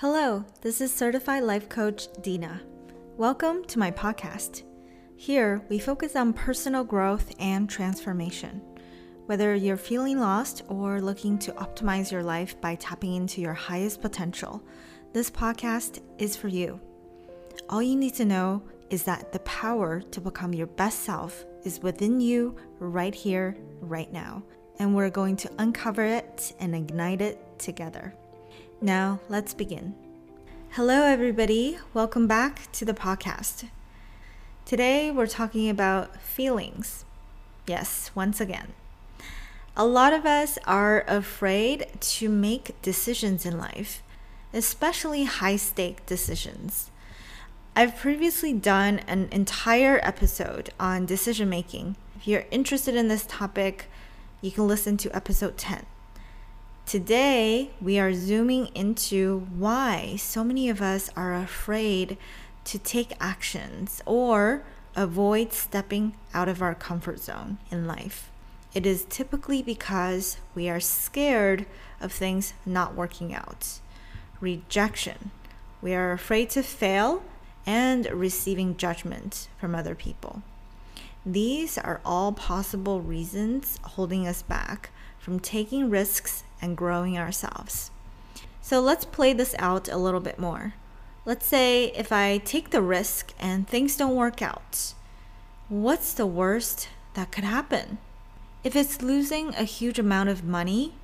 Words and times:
Hello, 0.00 0.46
this 0.62 0.80
is 0.80 0.90
Certified 0.90 1.42
Life 1.42 1.68
Coach 1.68 2.08
Dina. 2.22 2.62
Welcome 3.18 3.66
to 3.66 3.78
my 3.78 3.90
podcast. 3.90 4.62
Here, 5.14 5.60
we 5.68 5.78
focus 5.78 6.16
on 6.16 6.32
personal 6.32 6.84
growth 6.84 7.34
and 7.38 7.68
transformation. 7.68 8.62
Whether 9.26 9.54
you're 9.54 9.76
feeling 9.76 10.18
lost 10.18 10.62
or 10.68 11.02
looking 11.02 11.38
to 11.40 11.52
optimize 11.52 12.10
your 12.10 12.22
life 12.22 12.58
by 12.62 12.76
tapping 12.76 13.14
into 13.14 13.42
your 13.42 13.52
highest 13.52 14.00
potential, 14.00 14.64
this 15.12 15.30
podcast 15.30 16.00
is 16.16 16.34
for 16.34 16.48
you. 16.48 16.80
All 17.68 17.82
you 17.82 17.94
need 17.94 18.14
to 18.14 18.24
know 18.24 18.62
is 18.88 19.02
that 19.02 19.32
the 19.32 19.40
power 19.40 20.00
to 20.00 20.20
become 20.22 20.54
your 20.54 20.68
best 20.68 21.00
self 21.00 21.44
is 21.62 21.80
within 21.80 22.22
you 22.22 22.56
right 22.78 23.14
here, 23.14 23.54
right 23.82 24.10
now. 24.10 24.44
And 24.78 24.96
we're 24.96 25.10
going 25.10 25.36
to 25.36 25.52
uncover 25.58 26.04
it 26.06 26.54
and 26.58 26.74
ignite 26.74 27.20
it 27.20 27.58
together. 27.58 28.14
Now, 28.82 29.20
let's 29.28 29.52
begin. 29.52 29.94
Hello, 30.70 31.02
everybody. 31.02 31.76
Welcome 31.92 32.26
back 32.26 32.72
to 32.72 32.86
the 32.86 32.94
podcast. 32.94 33.68
Today, 34.64 35.10
we're 35.10 35.26
talking 35.26 35.68
about 35.68 36.22
feelings. 36.22 37.04
Yes, 37.66 38.10
once 38.14 38.40
again. 38.40 38.72
A 39.76 39.84
lot 39.84 40.14
of 40.14 40.24
us 40.24 40.58
are 40.66 41.04
afraid 41.06 41.88
to 42.00 42.30
make 42.30 42.80
decisions 42.80 43.44
in 43.44 43.58
life, 43.58 44.02
especially 44.54 45.24
high 45.24 45.56
stake 45.56 46.06
decisions. 46.06 46.90
I've 47.76 47.98
previously 47.98 48.54
done 48.54 49.00
an 49.00 49.28
entire 49.30 50.00
episode 50.02 50.70
on 50.80 51.04
decision 51.04 51.50
making. 51.50 51.96
If 52.16 52.26
you're 52.26 52.46
interested 52.50 52.94
in 52.94 53.08
this 53.08 53.26
topic, 53.26 53.90
you 54.40 54.50
can 54.50 54.66
listen 54.66 54.96
to 54.96 55.14
episode 55.14 55.58
10. 55.58 55.84
Today, 56.90 57.70
we 57.80 58.00
are 58.00 58.12
zooming 58.12 58.66
into 58.74 59.46
why 59.56 60.16
so 60.16 60.42
many 60.42 60.68
of 60.68 60.82
us 60.82 61.08
are 61.14 61.36
afraid 61.36 62.18
to 62.64 62.80
take 62.80 63.12
actions 63.20 64.02
or 64.06 64.64
avoid 64.96 65.52
stepping 65.52 66.16
out 66.34 66.48
of 66.48 66.60
our 66.60 66.74
comfort 66.74 67.20
zone 67.20 67.58
in 67.70 67.86
life. 67.86 68.28
It 68.74 68.86
is 68.86 69.06
typically 69.08 69.62
because 69.62 70.38
we 70.56 70.68
are 70.68 70.80
scared 70.80 71.64
of 72.00 72.10
things 72.10 72.54
not 72.66 72.96
working 72.96 73.32
out. 73.32 73.78
Rejection. 74.40 75.30
We 75.80 75.94
are 75.94 76.10
afraid 76.10 76.50
to 76.50 76.62
fail 76.64 77.22
and 77.64 78.06
receiving 78.06 78.76
judgment 78.76 79.46
from 79.60 79.76
other 79.76 79.94
people. 79.94 80.42
These 81.26 81.76
are 81.76 82.00
all 82.04 82.32
possible 82.32 83.00
reasons 83.00 83.78
holding 83.82 84.26
us 84.26 84.40
back 84.40 84.90
from 85.18 85.38
taking 85.38 85.90
risks 85.90 86.44
and 86.62 86.76
growing 86.76 87.18
ourselves. 87.18 87.90
So 88.62 88.80
let's 88.80 89.04
play 89.04 89.32
this 89.32 89.54
out 89.58 89.88
a 89.88 89.98
little 89.98 90.20
bit 90.20 90.38
more. 90.38 90.74
Let's 91.26 91.46
say 91.46 91.92
if 91.96 92.10
I 92.10 92.38
take 92.38 92.70
the 92.70 92.80
risk 92.80 93.32
and 93.38 93.68
things 93.68 93.96
don't 93.96 94.16
work 94.16 94.40
out, 94.40 94.94
what's 95.68 96.14
the 96.14 96.26
worst 96.26 96.88
that 97.14 97.30
could 97.30 97.44
happen? 97.44 97.98
If 98.64 98.74
it's 98.74 99.02
losing 99.02 99.54
a 99.54 99.64
huge 99.64 99.98
amount 99.98 100.30
of 100.30 100.44
money, 100.44 100.94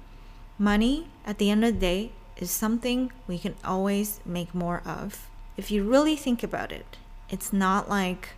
money 0.59 1.09
at 1.27 1.39
the 1.39 1.51
end 1.51 1.65
of 1.65 1.75
the 1.75 1.81
day 1.81 2.13
is 2.39 2.51
something 2.51 3.13
we 3.27 3.39
can 3.39 3.55
always 3.65 4.21
make 4.25 4.55
more 4.55 4.83
of. 4.87 5.29
If 5.57 5.71
you 5.71 5.85
really 5.85 6.17
think 6.17 6.43
about 6.43 6.73
it, 6.73 6.97
it's 7.29 7.53
not 7.53 7.89
like 7.89 8.31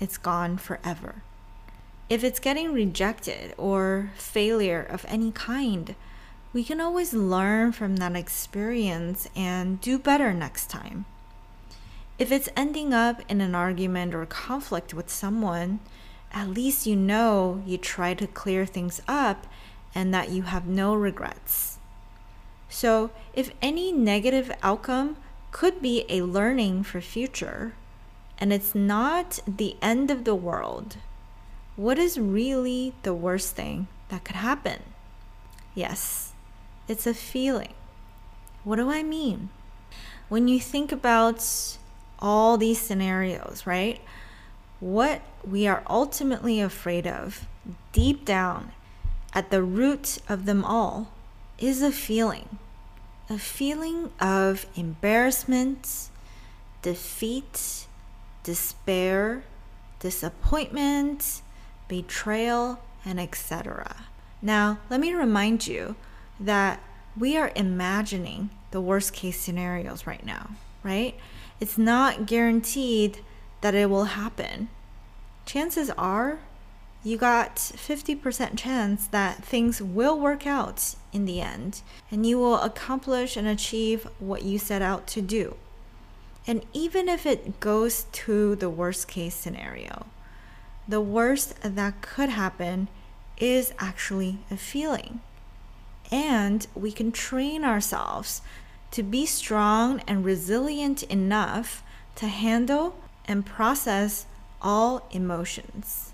it's 0.00 0.18
gone 0.18 0.56
forever. 0.56 1.22
If 2.08 2.22
it's 2.24 2.40
getting 2.40 2.72
rejected 2.72 3.54
or 3.56 4.10
failure 4.16 4.82
of 4.82 5.06
any 5.08 5.32
kind, 5.32 5.94
we 6.52 6.64
can 6.64 6.80
always 6.80 7.14
learn 7.14 7.72
from 7.72 7.96
that 7.96 8.14
experience 8.14 9.28
and 9.34 9.80
do 9.80 9.98
better 9.98 10.34
next 10.34 10.68
time. 10.68 11.06
If 12.18 12.30
it's 12.30 12.48
ending 12.56 12.92
up 12.92 13.22
in 13.28 13.40
an 13.40 13.54
argument 13.54 14.14
or 14.14 14.26
conflict 14.26 14.92
with 14.92 15.10
someone, 15.10 15.80
at 16.32 16.48
least 16.48 16.86
you 16.86 16.96
know 16.96 17.62
you 17.66 17.78
try 17.78 18.14
to 18.14 18.26
clear 18.26 18.66
things 18.66 19.00
up 19.08 19.46
and 19.94 20.12
that 20.12 20.30
you 20.30 20.42
have 20.42 20.66
no 20.66 20.94
regrets. 20.94 21.78
So, 22.68 23.10
if 23.34 23.50
any 23.60 23.92
negative 23.92 24.50
outcome 24.62 25.16
could 25.50 25.82
be 25.82 26.06
a 26.08 26.22
learning 26.22 26.84
for 26.84 27.00
future 27.00 27.74
and 28.42 28.52
it's 28.52 28.74
not 28.74 29.38
the 29.46 29.76
end 29.80 30.10
of 30.10 30.24
the 30.24 30.34
world, 30.34 30.96
what 31.76 31.96
is 31.96 32.18
really 32.18 32.92
the 33.04 33.14
worst 33.14 33.54
thing 33.54 33.86
that 34.08 34.24
could 34.24 34.34
happen? 34.34 34.82
Yes, 35.76 36.32
it's 36.88 37.06
a 37.06 37.14
feeling. 37.14 37.72
What 38.64 38.76
do 38.76 38.90
I 38.90 39.04
mean? 39.04 39.50
When 40.28 40.48
you 40.48 40.58
think 40.58 40.90
about 40.90 41.46
all 42.18 42.58
these 42.58 42.80
scenarios, 42.80 43.62
right? 43.64 44.00
What 44.80 45.22
we 45.48 45.68
are 45.68 45.84
ultimately 45.88 46.60
afraid 46.60 47.06
of, 47.06 47.46
deep 47.92 48.24
down, 48.24 48.72
at 49.32 49.52
the 49.52 49.62
root 49.62 50.18
of 50.28 50.46
them 50.46 50.64
all, 50.64 51.12
is 51.60 51.80
a 51.80 51.92
feeling. 51.92 52.58
A 53.30 53.38
feeling 53.38 54.10
of 54.18 54.66
embarrassment, 54.74 56.08
defeat, 56.82 57.86
despair, 58.42 59.44
disappointment, 60.00 61.42
betrayal, 61.88 62.80
and 63.04 63.20
etc. 63.20 64.04
Now, 64.40 64.78
let 64.90 65.00
me 65.00 65.12
remind 65.12 65.66
you 65.66 65.96
that 66.40 66.80
we 67.16 67.36
are 67.36 67.52
imagining 67.54 68.50
the 68.70 68.80
worst 68.80 69.12
case 69.12 69.38
scenarios 69.38 70.06
right 70.06 70.24
now, 70.24 70.50
right? 70.82 71.14
It's 71.60 71.78
not 71.78 72.26
guaranteed 72.26 73.20
that 73.60 73.74
it 73.74 73.88
will 73.88 74.04
happen. 74.04 74.68
Chances 75.44 75.90
are 75.90 76.40
you 77.04 77.16
got 77.16 77.56
50% 77.56 78.56
chance 78.56 79.08
that 79.08 79.44
things 79.44 79.82
will 79.82 80.18
work 80.20 80.46
out 80.46 80.94
in 81.12 81.24
the 81.24 81.40
end 81.40 81.82
and 82.10 82.24
you 82.24 82.38
will 82.38 82.58
accomplish 82.60 83.36
and 83.36 83.48
achieve 83.48 84.06
what 84.20 84.44
you 84.44 84.58
set 84.58 84.82
out 84.82 85.06
to 85.08 85.20
do. 85.20 85.56
And 86.46 86.64
even 86.72 87.08
if 87.08 87.24
it 87.24 87.60
goes 87.60 88.06
to 88.12 88.56
the 88.56 88.70
worst 88.70 89.08
case 89.08 89.34
scenario, 89.34 90.06
the 90.88 91.00
worst 91.00 91.54
that 91.62 92.02
could 92.02 92.30
happen 92.30 92.88
is 93.38 93.72
actually 93.78 94.38
a 94.50 94.56
feeling 94.56 95.20
and 96.12 96.66
we 96.74 96.92
can 96.92 97.10
train 97.10 97.64
ourselves 97.64 98.42
to 98.90 99.02
be 99.02 99.24
strong 99.24 100.00
and 100.06 100.24
resilient 100.24 101.02
enough 101.04 101.82
to 102.14 102.26
handle 102.26 102.94
and 103.24 103.46
process 103.46 104.26
all 104.60 105.08
emotions. 105.10 106.12